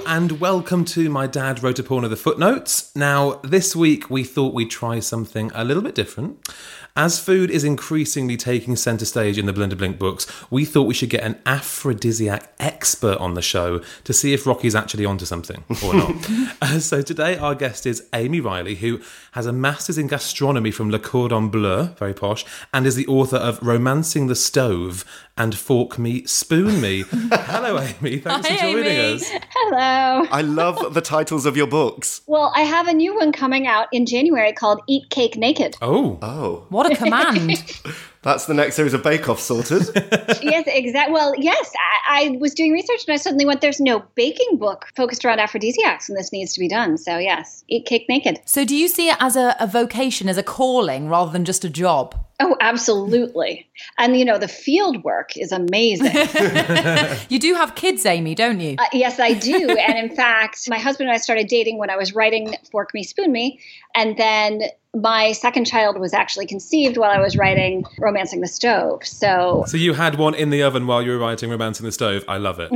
[0.00, 2.94] And welcome to My Dad Wrote a Porno the Footnotes.
[2.96, 6.48] Now, this week we thought we'd try something a little bit different.
[6.96, 10.94] As food is increasingly taking centre stage in the Belinda Blinked books, we thought we
[10.94, 15.64] should get an aphrodisiac expert on the show to see if Rocky's actually onto something
[15.84, 16.14] or not.
[16.62, 19.00] uh, so today our guest is Amy Reiley, who
[19.32, 23.38] has a master's in gastronomy from Le Cordon Bleu, very posh, and is the author
[23.38, 25.04] of Romancing the Stove
[25.36, 27.02] and Fork Me, Spoon Me.
[27.12, 28.18] Hello, Amy.
[28.18, 29.14] Thanks Hi, for joining Amy.
[29.16, 29.28] us.
[29.52, 30.28] Hello.
[30.30, 32.20] I love the titles of your books.
[32.28, 35.74] Well, I have a new one coming out in January called Eat Cake Naked.
[35.82, 37.80] Oh, Oh, What a command.
[38.24, 39.82] that's the next series of Bake Off sorted.
[40.42, 41.12] yes, exactly.
[41.12, 41.72] Well, yes,
[42.08, 45.40] I, I was doing research and I suddenly went, there's no baking book focused around
[45.40, 46.96] aphrodisiacs, and this needs to be done.
[46.98, 48.40] So, yes, Eat Cake Naked.
[48.46, 51.64] so, do you see it as a, a vocation, as a calling, rather than just
[51.64, 52.14] a job?
[52.40, 53.68] Oh, absolutely.
[53.96, 56.12] And, you know, the field work is amazing.
[57.28, 58.76] You do have kids, Amy, don't you?
[58.78, 59.70] Uh, yes, I do.
[59.70, 63.02] And in fact, my husband and I started dating when I was writing Fork Me,
[63.02, 63.60] Spoon Me.
[63.94, 64.62] And then
[64.94, 69.04] my second child was actually conceived while I was writing Romancing the Stove.
[69.04, 72.24] So, so you had one in the oven while you were writing Romancing the Stove.
[72.28, 72.70] I love it.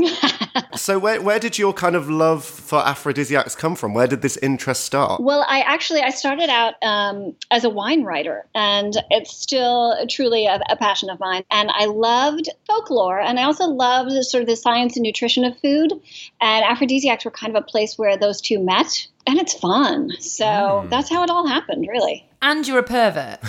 [0.74, 3.94] so, where, where did your kind of love for aphrodisiacs come from?
[3.94, 5.20] Where did this interest start?
[5.20, 10.46] well, I actually I started out um, as a wine writer, and it's still truly
[10.46, 11.44] a, a passion of mine.
[11.52, 15.56] And I loved folklore, and I also loved sort of the science and nutrition of
[15.60, 15.92] food.
[16.40, 20.10] And aphrodisiacs were kind of a place where those two met, and it's fun.
[20.18, 22.27] So that's how it all happened, really.
[22.40, 23.40] And you're a pervert.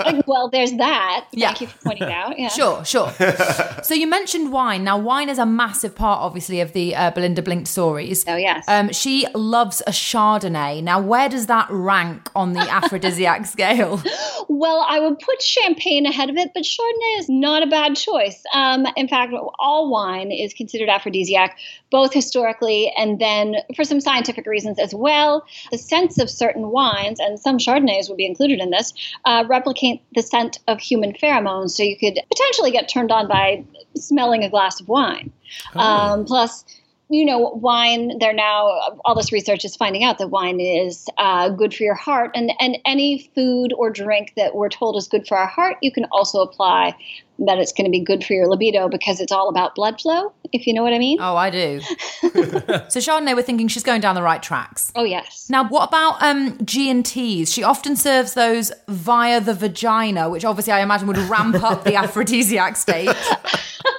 [0.00, 1.26] Like, well, there's that.
[1.32, 1.54] Thank Yeah.
[1.60, 2.38] you for pointing out.
[2.38, 2.48] Yeah.
[2.48, 3.10] Sure, sure.
[3.82, 4.84] so, you mentioned wine.
[4.84, 8.24] Now, wine is a massive part, obviously, of the uh, Belinda Blinked stories.
[8.28, 8.66] Oh yes.
[8.68, 10.82] Um, she loves a Chardonnay.
[10.82, 14.02] Now, where does that rank on the aphrodisiac scale?
[14.48, 18.42] Well, I would put champagne ahead of it, but Chardonnay is not a bad choice.
[18.52, 21.56] Um, in fact, all wine is considered aphrodisiac,
[21.90, 25.46] both historically and then for some scientific reasons as well.
[25.70, 28.92] The scents of certain wines, and some Chardonnays would be included in this,
[29.24, 31.70] uh, replicate the scent of human pheromones.
[31.70, 33.64] So you could potentially get turned on by
[33.96, 35.32] smelling a glass of wine.
[35.74, 36.64] Um, plus,
[37.10, 41.48] you know, wine, they're now, all this research is finding out that wine is uh,
[41.48, 42.30] good for your heart.
[42.34, 45.90] And, and any food or drink that we're told is good for our heart, you
[45.90, 46.94] can also apply
[47.38, 50.32] that it's going to be good for your libido because it's all about blood flow,
[50.52, 51.18] if you know what I mean.
[51.20, 51.80] Oh, I do.
[52.20, 54.92] so, Chardonnay, we're thinking she's going down the right tracks.
[54.94, 55.48] Oh, yes.
[55.48, 57.52] Now, what about um, G and T's?
[57.52, 61.94] She often serves those via the vagina, which obviously I imagine would ramp up the
[61.96, 63.08] aphrodisiac state.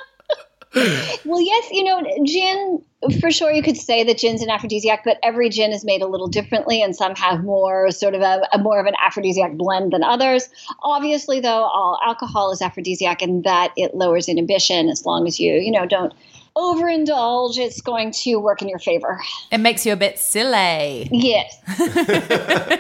[0.75, 2.83] Well, yes, you know, gin,
[3.19, 6.07] for sure, you could say that gin's an aphrodisiac, but every gin is made a
[6.07, 9.93] little differently, and some have more sort of a, a more of an aphrodisiac blend
[9.93, 10.47] than others.
[10.83, 15.53] Obviously, though, all alcohol is aphrodisiac in that it lowers inhibition as long as you,
[15.55, 16.13] you know, don't
[16.55, 19.19] overindulge, it's going to work in your favor.
[19.51, 21.09] It makes you a bit silly.
[21.11, 21.57] Yes.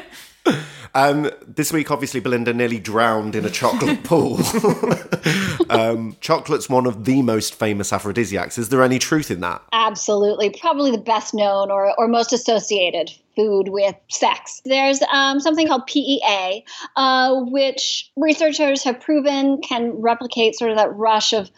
[0.95, 4.39] Um, this week, obviously, Belinda nearly drowned in a chocolate pool.
[5.69, 8.57] um, chocolate's one of the most famous aphrodisiacs.
[8.57, 9.61] Is there any truth in that?
[9.71, 10.49] Absolutely.
[10.49, 14.61] Probably the best known or, or most associated food with sex.
[14.65, 16.65] There's um, something called PEA,
[16.95, 21.49] uh, which researchers have proven can replicate sort of that rush of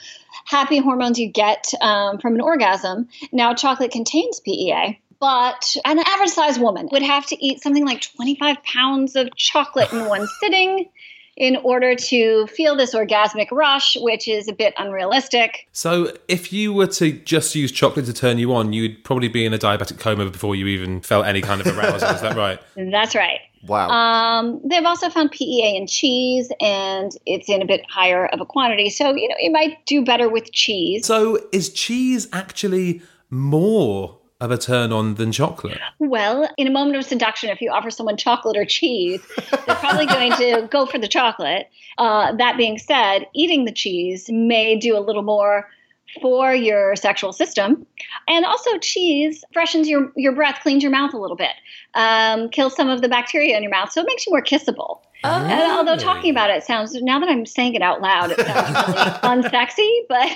[0.45, 3.10] happy hormones you get um, from an orgasm.
[3.31, 5.00] Now, chocolate contains PEA.
[5.21, 9.94] But an average sized woman would have to eat something like 25 pounds of chocolate
[9.94, 10.89] in one sitting.
[11.38, 15.68] in order to feel this orgasmic rush, which is a bit unrealistic.
[15.71, 19.45] So, if you were to just use chocolate to turn you on, you'd probably be
[19.45, 22.09] in a diabetic coma before you even felt any kind of arousal.
[22.09, 22.59] Is that right?
[22.75, 23.39] That's right.
[23.63, 23.89] Wow.
[23.89, 28.45] Um, they've also found PEA in cheese, and it's in a bit higher of a
[28.45, 28.89] quantity.
[28.89, 31.06] So, you know, you might do better with cheese.
[31.06, 35.79] So, is cheese actually more of a turn on than chocolate?
[35.99, 39.21] Well, in a moment of seduction, if you offer someone chocolate or cheese,
[39.65, 41.69] they're probably going to go for the chocolate.
[41.97, 45.69] Uh, that being said, eating the cheese may do a little more
[46.21, 47.85] for your sexual system.
[48.27, 51.53] And also, cheese freshens your, your breath, cleans your mouth a little bit,
[51.94, 55.01] um, kills some of the bacteria in your mouth, so it makes you more kissable.
[55.23, 58.87] And although talking about it sounds, now that I'm saying it out loud, it sounds
[58.87, 60.29] really unsexy, but.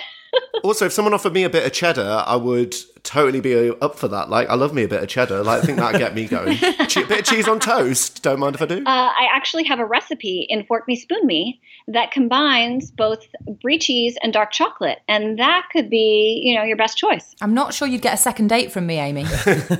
[0.63, 4.07] Also, if someone offered me a bit of cheddar, I would totally be up for
[4.07, 4.29] that.
[4.29, 5.43] Like, I love me a bit of cheddar.
[5.43, 6.57] Like, I think that'd get me going.
[6.87, 8.23] che- bit of cheese on toast.
[8.23, 8.77] Don't mind if I do.
[8.79, 13.27] Uh, I actually have a recipe in Fork Me Spoon Me that combines both
[13.61, 17.35] brie cheese and dark chocolate, and that could be, you know, your best choice.
[17.41, 19.25] I'm not sure you'd get a second date from me, Amy.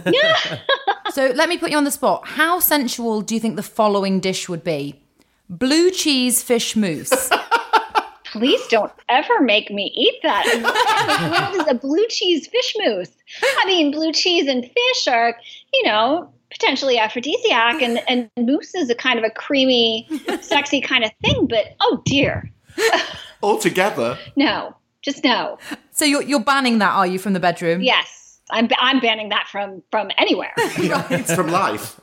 [0.06, 0.60] Yeah.
[1.12, 2.28] so let me put you on the spot.
[2.28, 5.02] How sensual do you think the following dish would be?
[5.50, 7.30] Blue cheese fish mousse.
[8.36, 10.44] Please don't ever make me eat that.
[11.54, 13.12] what is a blue cheese fish mousse?
[13.42, 15.40] I mean, blue cheese and fish are,
[15.72, 20.10] you know, potentially aphrodisiac, and, and mousse is a kind of a creamy,
[20.42, 22.52] sexy kind of thing, but oh dear.
[23.42, 24.18] Altogether?
[24.36, 25.58] No, just no.
[25.92, 27.82] so you're, you're banning that, are you, from the bedroom?
[27.82, 28.42] Yes.
[28.50, 30.52] I'm, I'm banning that from, from anywhere.
[30.58, 32.02] It's from life.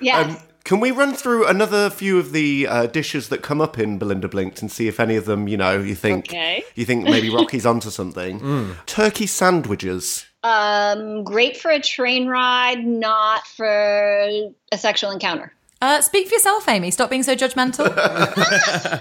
[0.00, 0.30] Yes.
[0.30, 3.98] Um, can we run through another few of the uh, dishes that come up in
[3.98, 6.64] Belinda Blinked and see if any of them, you know, you think Okay.
[6.74, 8.74] you think maybe Rocky's onto something?
[8.86, 10.24] Turkey sandwiches.
[10.44, 15.52] Um, great for a train ride, not for a sexual encounter.
[15.80, 16.90] Uh, speak for yourself, Amy.
[16.90, 17.88] Stop being so judgmental.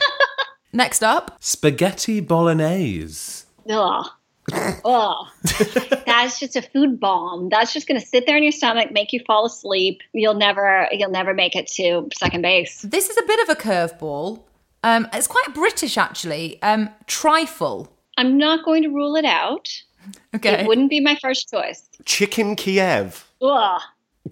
[0.73, 1.37] Next up.
[1.39, 3.45] Spaghetti bolognese.
[3.69, 4.05] Ugh.
[4.51, 5.27] Ugh.
[6.05, 7.49] That's just a food bomb.
[7.49, 10.01] That's just going to sit there in your stomach, make you fall asleep.
[10.13, 12.81] You'll never, you'll never make it to second base.
[12.81, 14.43] This is a bit of a curveball.
[14.83, 16.61] Um, it's quite British, actually.
[16.61, 17.95] Um, trifle.
[18.17, 19.69] I'm not going to rule it out.
[20.35, 20.61] Okay.
[20.61, 21.87] It wouldn't be my first choice.
[22.05, 23.27] Chicken Kiev.
[23.41, 23.81] Ugh.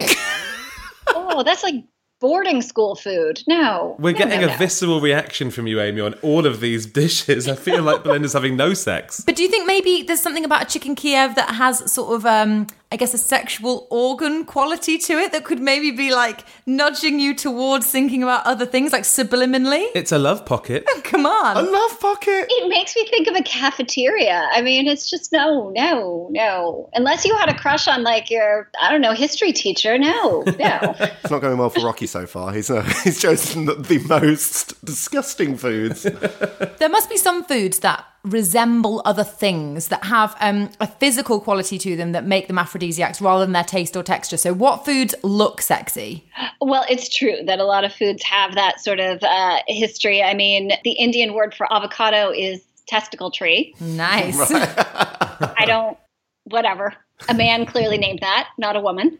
[1.08, 1.84] oh, that's like
[2.20, 3.42] boarding school food.
[3.48, 3.96] No.
[3.98, 4.56] We're No, getting no, a no.
[4.56, 7.48] visceral reaction from you, Amy, on all of these dishes.
[7.48, 9.22] I feel like Belinda's having no sex.
[9.24, 12.26] But do you think maybe there's something about a chicken Kiev that has sort of,
[12.26, 17.20] um, I guess, a sexual organ quality to it that could maybe be like nudging
[17.20, 19.86] you towards thinking about other things, like subliminally?
[19.94, 20.84] It's a love pocket.
[21.04, 21.56] Come on.
[21.56, 22.46] A love pocket.
[22.48, 24.48] It makes me think of a cafeteria.
[24.52, 26.90] I mean, it's just no, no, no.
[26.92, 29.96] Unless you had a crush on like your, I don't know, history teacher.
[29.96, 30.96] No, no.
[31.22, 32.52] It's not going well for Rocky so far.
[32.52, 36.02] He's uh, he's chosen the, the most disgusting foods.
[36.02, 41.78] There must be some foods that resemble other things that have um, a physical quality
[41.78, 44.36] to them that make them aphrodisiacs rather than their taste or texture.
[44.36, 46.28] So, what foods look sexy?
[46.60, 50.22] Well, it's true that a lot of foods have that sort of uh, history.
[50.22, 53.74] I mean, the Indian word for avocado is testicle tree.
[53.80, 54.38] Nice.
[54.50, 55.96] I don't,
[56.44, 56.94] whatever.
[57.28, 59.18] A man clearly named that, not a woman.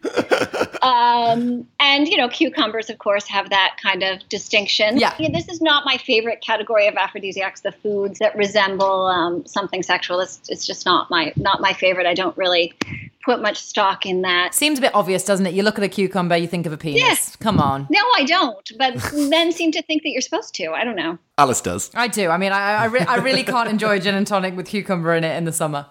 [0.81, 4.97] Um, and, you know, cucumbers, of course, have that kind of distinction.
[4.97, 5.13] Yeah.
[5.31, 10.19] This is not my favorite category of aphrodisiacs, the foods that resemble um, something sexual.
[10.19, 12.07] It's, it's just not my, not my favorite.
[12.07, 12.73] I don't really
[13.23, 14.55] put much stock in that.
[14.55, 15.53] Seems a bit obvious, doesn't it?
[15.53, 16.99] You look at a cucumber, you think of a penis.
[16.99, 17.35] Yes.
[17.35, 17.87] Come on.
[17.89, 18.71] No, I don't.
[18.77, 20.71] But men seem to think that you're supposed to.
[20.71, 21.19] I don't know.
[21.37, 21.91] Alice does.
[21.93, 22.29] I do.
[22.29, 25.13] I mean, I, I, re- I really can't enjoy a gin and tonic with cucumber
[25.13, 25.85] in it in the summer.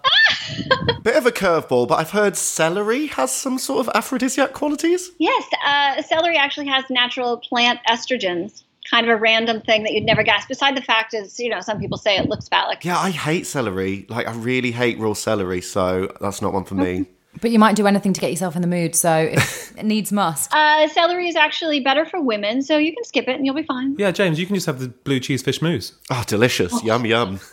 [1.03, 5.11] Bit of a curveball, but I've heard celery has some sort of aphrodisiac qualities.
[5.19, 8.63] Yes, uh, celery actually has natural plant estrogens.
[8.89, 10.45] Kind of a random thing that you'd never guess.
[10.45, 12.83] Beside the fact is, you know, some people say it looks phallic.
[12.83, 14.05] Yeah, I hate celery.
[14.09, 17.05] Like, I really hate raw celery, so that's not one for me.
[17.39, 20.53] But you might do anything to get yourself in the mood, so it needs must.
[20.53, 23.63] Uh, celery is actually better for women, so you can skip it and you'll be
[23.63, 23.95] fine.
[23.97, 25.93] Yeah, James, you can just have the blue cheese fish mousse.
[26.09, 26.83] Oh, delicious.
[26.83, 27.37] Yum, yum.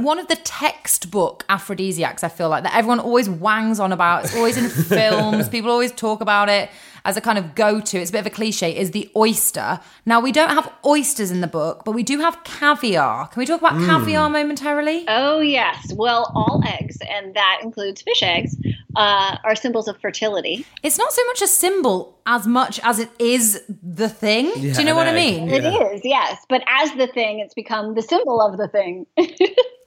[0.00, 4.24] One of the textbook aphrodisiacs, I feel like, that everyone always wangs on about.
[4.24, 5.48] It's always in films.
[5.48, 6.68] People always talk about it
[7.04, 7.98] as a kind of go to.
[7.98, 9.80] It's a bit of a cliche, is the oyster.
[10.04, 13.28] Now, we don't have oysters in the book, but we do have caviar.
[13.28, 15.06] Can we talk about caviar momentarily?
[15.08, 15.92] Oh, yes.
[15.94, 18.54] Well, all eggs, and that includes fish eggs,
[18.96, 20.64] uh, are symbols of fertility.
[20.82, 24.52] It's not so much a symbol as much as it is the thing.
[24.54, 25.40] do you know an what I egg.
[25.42, 25.48] mean?
[25.50, 26.44] It is, yes.
[26.48, 29.06] But as the thing, it's become the symbol of the thing.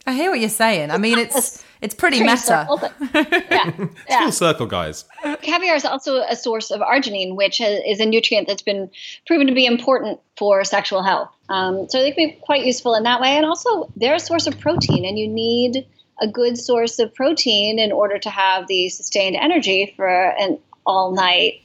[0.07, 0.89] I hear what you're saying.
[0.89, 2.37] I mean, it's It's pretty Pretty meta.
[2.41, 2.93] circle, but-
[3.51, 3.71] yeah,
[4.09, 4.19] yeah.
[4.23, 5.05] Full circle, guys.
[5.43, 8.89] Caviar is also a source of arginine, which is a nutrient that's been
[9.27, 11.29] proven to be important for sexual health.
[11.49, 13.29] Um, so they can be quite useful in that way.
[13.37, 15.85] And also, they're a source of protein, and you need
[16.19, 21.11] a good source of protein in order to have the sustained energy for an all
[21.11, 21.61] night.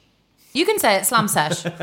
[0.53, 1.63] You can say it, slam sesh.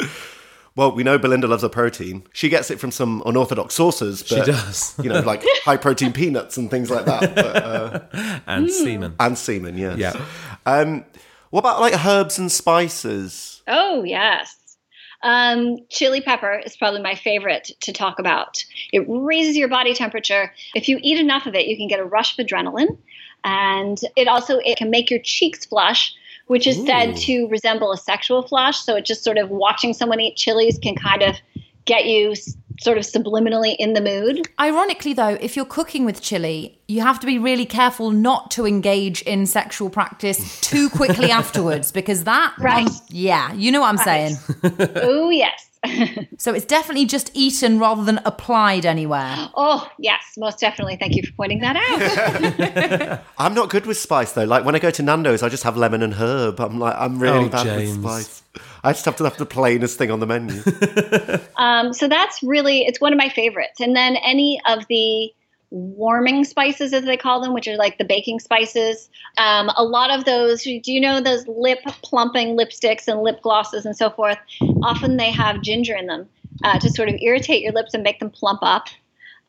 [0.76, 2.24] Well, we know Belinda loves a protein.
[2.32, 4.94] She gets it from some unorthodox sources, but, does.
[5.00, 7.34] you know, like high protein peanuts and things like that.
[7.36, 8.00] But, uh,
[8.48, 9.14] And semen.
[9.20, 9.98] and semen, yes.
[9.98, 10.20] Yeah.
[10.66, 11.04] Um,
[11.50, 13.62] what about like herbs and spices?
[13.68, 14.56] Oh, yes.
[15.24, 18.62] Um, chili pepper is probably my favorite to talk about.
[18.92, 20.52] It raises your body temperature.
[20.74, 22.98] If you eat enough of it, you can get a rush of adrenaline,
[23.42, 26.14] and it also it can make your cheeks flush,
[26.46, 28.78] which is said to resemble a sexual flush.
[28.78, 31.36] So it just sort of watching someone eat chilies can kind of
[31.86, 32.34] get you
[32.80, 34.48] sort of subliminally in the mood.
[34.60, 38.66] Ironically, though, if you're cooking with chili, you have to be really careful not to
[38.66, 42.54] engage in sexual practice too quickly afterwards because that.
[42.58, 42.88] Right.
[43.08, 44.36] yeah, you know what I'm saying.
[44.96, 45.70] oh yes.
[46.38, 49.34] So it's definitely just eaten rather than applied anywhere.
[49.54, 50.96] Oh yes, most definitely.
[50.96, 53.20] Thank you for pointing that out.
[53.38, 54.44] I'm not good with spice though.
[54.44, 56.60] Like when I go to Nando's, I just have lemon and herb.
[56.60, 57.96] I'm like, I'm really Oh, bad James.
[57.96, 58.42] with spice.
[58.82, 60.60] I just have to have the plainest thing on the menu.
[61.56, 63.80] Um, so that's really it's one of my favorites.
[63.80, 65.32] And then any of the
[65.74, 69.10] warming spices, as they call them, which are like the baking spices.
[69.36, 70.62] Um, a lot of those.
[70.62, 74.38] Do you know those lip plumping lipsticks and lip glosses and so forth?
[74.82, 76.28] Often they have ginger in them
[76.62, 78.86] uh, to sort of irritate your lips and make them plump up.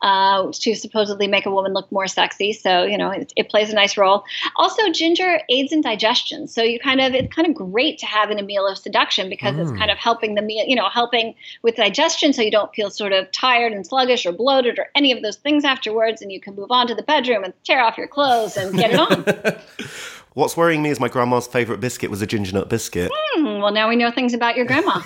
[0.02, 3.70] Uh, to supposedly make a woman look more sexy, so you know it, it plays
[3.70, 4.24] a nice role.
[4.56, 8.30] Also, ginger aids in digestion, so you kind of it's kind of great to have
[8.30, 11.34] in a meal of seduction because it's kind of helping the meal, you know, helping
[11.62, 15.12] with digestion, so you don't feel sort of tired and sluggish or bloated or any
[15.12, 17.96] of those things afterwards, and you can move on to the bedroom and tear off
[17.96, 19.24] your clothes and get it on.
[20.34, 23.10] What's worrying me is my grandma's favourite biscuit was a ginger nut biscuit.
[23.14, 25.00] Hmm, well, now we know things about your grandma.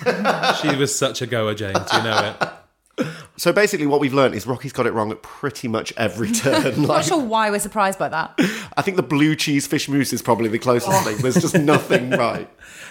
[0.61, 1.77] She was such a goer, James.
[1.93, 2.49] You know it.
[3.37, 6.73] So basically, what we've learned is Rocky's got it wrong at pretty much every turn.
[6.73, 8.35] I'm not sure why we're surprised by that.
[8.77, 11.17] I think the blue cheese fish mousse is probably the closest thing.
[11.17, 12.49] There's just nothing right.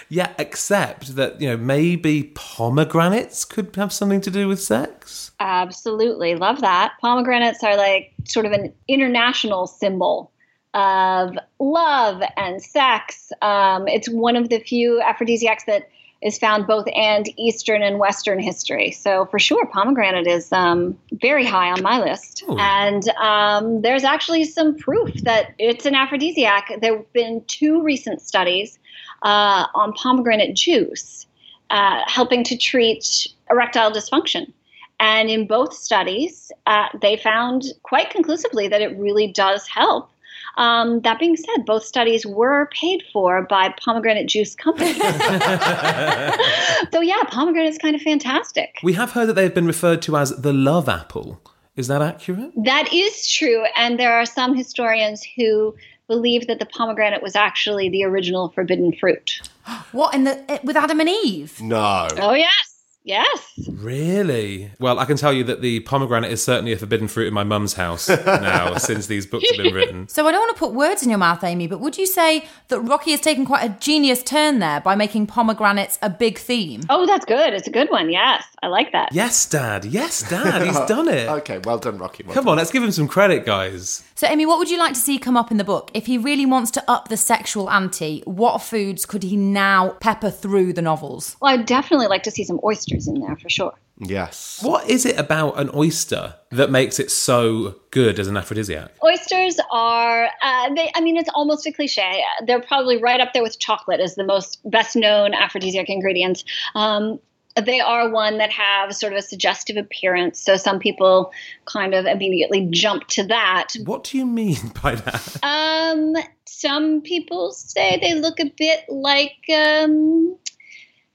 [0.09, 5.31] Yeah, except that, you know, maybe pomegranates could have something to do with sex.
[5.39, 6.35] Absolutely.
[6.35, 6.93] Love that.
[6.99, 10.31] Pomegranates are like sort of an international symbol
[10.73, 13.31] of love and sex.
[13.41, 15.89] Um, it's one of the few aphrodisiacs that
[16.21, 18.91] is found both in Eastern and Western history.
[18.91, 22.43] So for sure, pomegranate is um, very high on my list.
[22.59, 26.71] And um, there's actually some proof that it's an aphrodisiac.
[26.79, 28.77] There have been two recent studies
[29.23, 31.25] uh, on pomegranate juice
[31.71, 34.51] uh, helping to treat erectile dysfunction.
[34.99, 40.10] And in both studies, uh, they found quite conclusively that it really does help.
[40.57, 44.97] Um, that being said, both studies were paid for by pomegranate juice companies.
[46.91, 48.75] so yeah, pomegranate is kind of fantastic.
[48.83, 51.41] We have heard that they've been referred to as the love apple.
[51.75, 52.51] Is that accurate?
[52.57, 55.73] That is true, and there are some historians who
[56.07, 59.41] believe that the pomegranate was actually the original forbidden fruit.
[59.93, 61.61] What in the with Adam and Eve?
[61.61, 62.07] No.
[62.17, 62.70] Oh yes,
[63.03, 63.59] yes.
[63.69, 64.71] Really?
[64.79, 67.43] Well, I can tell you that the pomegranate is certainly a forbidden fruit in my
[67.43, 70.07] mum's house now, since these books have been written.
[70.07, 72.45] So I don't want to put words in your mouth, Amy, but would you say
[72.69, 76.81] that Rocky has taken quite a genius turn there by making pomegranates a big theme?
[76.89, 77.53] Oh, that's good.
[77.53, 78.09] It's a good one.
[78.09, 79.09] Yes, I like that.
[79.11, 79.85] Yes, Dad.
[79.85, 80.65] Yes, Dad.
[80.65, 81.29] He's done it.
[81.41, 82.23] Okay, well done, Rocky.
[82.23, 84.03] Well Come on, let's give him some credit, guys.
[84.21, 85.89] So, Amy, what would you like to see come up in the book?
[85.95, 90.29] If he really wants to up the sexual ante, what foods could he now pepper
[90.29, 91.35] through the novels?
[91.41, 93.73] Well, I'd definitely like to see some oysters in there for sure.
[93.97, 94.59] Yes.
[94.61, 98.91] What is it about an oyster that makes it so good as an aphrodisiac?
[99.03, 102.23] Oysters are, uh, they, I mean, it's almost a cliche.
[102.45, 106.43] They're probably right up there with chocolate as the most best known aphrodisiac ingredients.
[106.75, 107.19] Um,
[107.55, 110.39] they are one that have sort of a suggestive appearance.
[110.39, 111.31] So some people
[111.65, 113.73] kind of immediately jump to that.
[113.83, 115.37] What do you mean by that?
[115.43, 116.15] Um,
[116.45, 120.37] some people say they look a bit like um,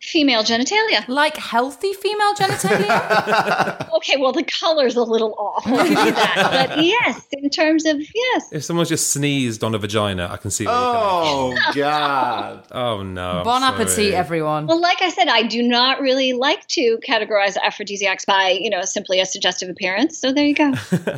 [0.01, 1.07] female genitalia.
[1.09, 3.83] Like healthy female genitalia?
[3.97, 5.67] Okay, well, the color's a little off.
[5.67, 6.67] I'll give you that.
[6.69, 8.53] But yes, in terms of, yes.
[8.53, 10.67] If someone's just sneezed on a vagina, I can see.
[10.67, 12.67] Where you're coming Oh, God.
[12.73, 13.39] Oh no!
[13.39, 13.75] I'm bon sorry.
[13.83, 14.67] appetit, everyone.
[14.67, 18.83] Well, like I said, I do not really like to categorize aphrodisiacs by, you know,
[18.83, 20.19] simply a suggestive appearance.
[20.19, 20.73] So there you go.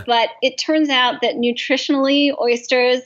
[0.07, 3.01] but it turns out that nutritionally, oysters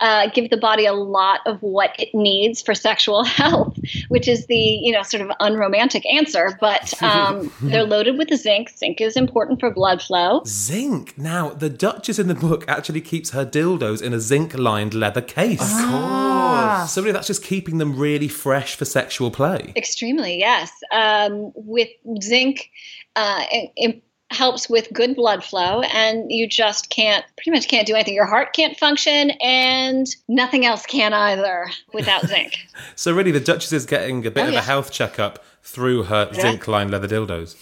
[0.00, 3.78] uh, give the body a lot of what it needs for sexual health,
[4.08, 8.70] which is the, you know, sort of unromantic answer, but um, they're loaded with zinc.
[8.76, 10.42] Zinc is important for blood flow.
[10.46, 11.16] Zinc.
[11.18, 15.22] Now, the Duchess in the book actually keeps her dildos in a zinc lined leather
[15.22, 15.60] case.
[15.60, 16.92] Of course.
[16.92, 19.72] So, really, that's just keeping them really fresh for sexual play.
[19.76, 20.70] Extremely, yes.
[20.92, 21.88] Um, with
[22.22, 22.70] zinc,
[23.16, 27.86] uh, it, it helps with good blood flow, and you just can't, pretty much can't
[27.86, 28.14] do anything.
[28.14, 32.54] Your heart can't function, and nothing else can either without zinc.
[32.96, 34.58] So, really, the Duchess is getting a bit Oh, of yeah.
[34.60, 37.56] a health checkup through her zinc lined leather dildos.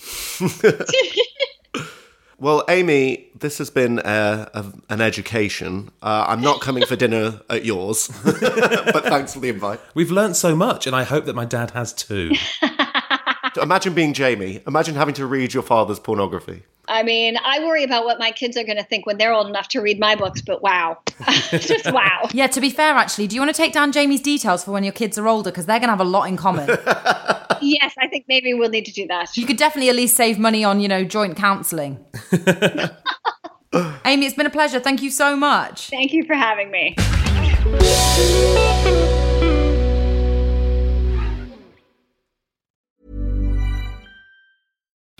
[2.41, 5.91] Well, Amy, this has been uh, a, an education.
[6.01, 9.81] Uh, I'm not coming for dinner at yours, but thanks for the invite.
[9.95, 12.31] We've learned so much, and I hope that my dad has too.
[13.57, 14.61] Imagine being Jamie.
[14.67, 16.63] Imagine having to read your father's pornography.
[16.89, 19.47] I mean, I worry about what my kids are going to think when they're old
[19.49, 20.99] enough to read my books, but wow.
[21.51, 22.29] just wow.
[22.33, 24.85] Yeah, to be fair, actually, do you want to take down Jamie's details for when
[24.85, 25.51] your kids are older?
[25.51, 26.69] Because they're going to have a lot in common.
[27.61, 29.37] Yes, I think maybe we'll need to do that.
[29.37, 32.05] you could definitely at least save money on, you know, joint counselling.
[34.05, 34.79] Amy, it's been a pleasure.
[34.81, 35.91] Thank you so much.
[35.91, 36.95] Thank you for having me.